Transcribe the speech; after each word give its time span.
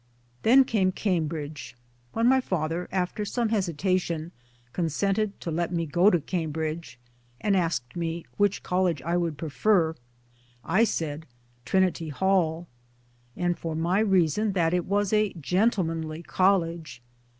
Then 0.41 0.63
came 0.63 0.91
Cambridge. 0.91 1.75
When 2.11 2.25
my 2.27 2.41
father 2.41 2.87
after 2.91 3.23
some 3.23 3.49
hesitation 3.49 4.31
consented 4.73 5.39
to 5.41 5.51
let 5.51 5.71
me 5.71 5.85
go 5.85 6.09
to 6.09 6.19
Cambridge, 6.19 6.97
and 7.39 7.55
asked 7.55 7.95
me 7.95 8.25
which 8.35 8.63
College 8.63 9.03
I 9.03 9.15
would 9.15 9.37
prefer, 9.37 9.93
I 10.65 10.85
said 10.85 11.27
* 11.45 11.65
Trinity 11.65 12.09
Hall," 12.09 12.67
and 13.37 13.55
for 13.59 13.75
my 13.75 13.99
reason 13.99 14.53
that 14.53 14.73
it 14.73 14.85
was 14.85 15.13
a 15.13 15.33
gentlemanly 15.33 16.23
college. 16.23 17.03